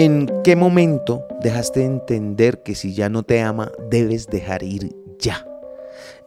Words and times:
¿En 0.00 0.28
qué 0.44 0.54
momento 0.54 1.26
dejaste 1.42 1.80
de 1.80 1.86
entender 1.86 2.62
que 2.62 2.76
si 2.76 2.94
ya 2.94 3.08
no 3.08 3.24
te 3.24 3.40
ama, 3.42 3.72
debes 3.90 4.28
dejar 4.28 4.62
ir 4.62 4.94
ya? 5.18 5.47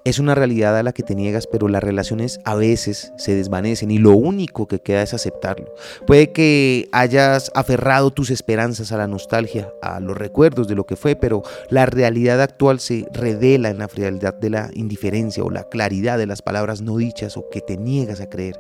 Es 0.04 0.20
una 0.20 0.36
realidad 0.36 0.78
a 0.78 0.84
la 0.84 0.94
que 0.94 1.04
te 1.04 1.16
niegas, 1.16 1.48
pero 1.48 1.68
las 1.68 1.84
relaciones 1.84 2.40
a 2.44 2.56
veces 2.56 3.14
se 3.18 3.36
desvanecen 3.36 3.92
y 3.92 4.00
lo 4.00 4.12
único 4.12 4.68
que 4.68 4.80
queda 4.80 5.04
es 5.04 5.14
aceptarlo. 5.14 5.74
Puede 6.08 6.32
que 6.32 6.90
hayas 6.92 7.52
aferrado 7.54 8.12
tus 8.12 8.32
esperanzas 8.32 8.92
a 8.92 8.98
la 8.98 9.08
nostalgia, 9.08 9.72
a 9.82 10.00
los 10.00 10.18
recuerdos 10.18 10.68
de 10.68 10.76
lo 10.76 10.86
que 10.86 10.96
fue, 10.96 11.16
pero 11.16 11.44
la 11.70 11.86
realidad 11.86 12.42
actual 12.42 12.80
se 12.80 13.06
revela 13.14 13.70
en 13.70 13.78
la 13.78 13.88
frialdad 13.88 14.34
de 14.34 14.50
la 14.50 14.70
indiferencia 14.74 15.44
o 15.44 15.50
la 15.50 15.66
claridad 15.66 16.18
de 16.18 16.26
las 16.26 16.42
palabras 16.42 16.82
no 16.82 16.98
dichas 16.98 17.38
o 17.38 17.50
que 17.50 17.62
te 17.62 17.78
niegas 17.78 18.22
a 18.22 18.30
creer. 18.30 18.60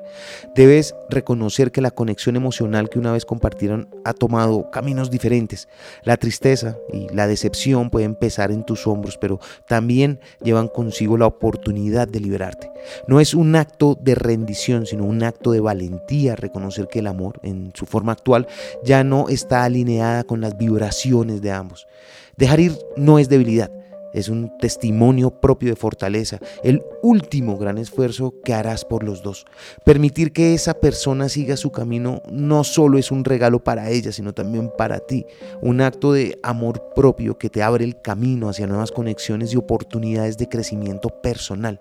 Debes 0.55 0.95
reconocer 1.09 1.71
que 1.71 1.81
la 1.81 1.91
conexión 1.91 2.35
emocional 2.35 2.89
que 2.89 2.99
una 2.99 3.13
vez 3.13 3.25
compartieron 3.25 3.89
ha 4.05 4.13
tomado 4.13 4.69
caminos 4.69 5.09
diferentes. 5.09 5.67
La 6.03 6.17
tristeza 6.17 6.77
y 6.93 7.07
la 7.13 7.27
decepción 7.27 7.89
pueden 7.89 8.15
pesar 8.15 8.51
en 8.51 8.63
tus 8.63 8.85
hombros, 8.85 9.17
pero 9.17 9.39
también 9.67 10.19
llevan 10.43 10.67
consigo 10.67 11.17
la 11.17 11.30
oportunidad 11.31 12.07
de 12.07 12.19
liberarte. 12.19 12.71
No 13.07 13.19
es 13.19 13.33
un 13.33 13.55
acto 13.55 13.97
de 13.99 14.15
rendición, 14.15 14.85
sino 14.85 15.05
un 15.05 15.23
acto 15.23 15.51
de 15.51 15.59
valentía 15.59 16.35
reconocer 16.35 16.87
que 16.87 16.99
el 16.99 17.07
amor, 17.07 17.39
en 17.43 17.71
su 17.73 17.85
forma 17.85 18.11
actual, 18.11 18.47
ya 18.83 19.03
no 19.03 19.29
está 19.29 19.63
alineada 19.63 20.23
con 20.23 20.41
las 20.41 20.57
vibraciones 20.57 21.41
de 21.41 21.51
ambos. 21.51 21.87
Dejar 22.37 22.59
ir 22.59 22.77
no 22.95 23.19
es 23.19 23.29
debilidad, 23.29 23.71
es 24.13 24.29
un 24.29 24.57
testimonio 24.57 25.31
propio 25.31 25.69
de 25.69 25.75
fortaleza, 25.75 26.39
el 26.63 26.83
último 27.01 27.57
gran 27.57 27.77
esfuerzo 27.77 28.35
que 28.43 28.53
harás 28.53 28.85
por 28.85 29.03
los 29.03 29.23
dos. 29.23 29.45
Permitir 29.83 30.33
que 30.33 30.53
esa 30.53 30.73
persona 30.73 31.29
siga 31.29 31.57
su 31.57 31.71
camino 31.71 32.21
no 32.29 32.63
solo 32.63 32.97
es 32.97 33.11
un 33.11 33.23
regalo 33.23 33.63
para 33.63 33.89
ella, 33.89 34.11
sino 34.11 34.33
también 34.33 34.71
para 34.77 34.99
ti, 34.99 35.25
un 35.61 35.81
acto 35.81 36.13
de 36.13 36.39
amor 36.43 36.93
propio 36.95 37.37
que 37.37 37.49
te 37.49 37.63
abre 37.63 37.85
el 37.85 38.01
camino 38.01 38.49
hacia 38.49 38.67
nuevas 38.67 38.91
conexiones 38.91 39.53
y 39.53 39.57
oportunidades 39.57 40.37
de 40.37 40.49
crecimiento 40.49 41.09
personal. 41.21 41.79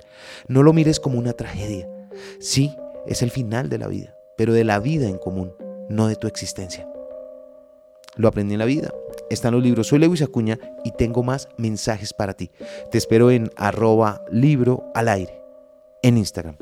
No 0.49 0.63
lo 0.63 0.73
mires 0.73 1.01
como 1.01 1.19
una 1.19 1.33
tragedia. 1.33 1.89
Sí, 2.39 2.75
es 3.07 3.23
el 3.23 3.31
final 3.31 3.69
de 3.69 3.79
la 3.79 3.89
vida, 3.89 4.15
pero 4.37 4.53
de 4.53 4.65
la 4.65 4.79
vida 4.79 5.09
en 5.09 5.19
común, 5.19 5.53
no 5.89 6.07
de 6.07 6.17
tu 6.17 6.27
existencia. 6.27 6.87
Lo 8.17 8.29
aprendí 8.29 8.55
en 8.55 8.59
la 8.59 8.65
vida 8.65 8.93
están 9.31 9.55
los 9.55 9.63
libros. 9.63 9.87
Soy 9.87 9.99
Lewis 10.01 10.23
Acuña 10.23 10.59
y 10.85 10.91
tengo 10.93 11.23
más 11.23 11.49
mensajes 11.57 12.13
para 12.13 12.35
ti. 12.35 12.51
Te 12.91 12.99
espero 12.99 13.31
en 13.31 13.51
arroba 13.57 14.23
libro 14.31 14.91
al 14.95 15.09
aire 15.09 15.41
en 16.03 16.19
Instagram. 16.19 16.57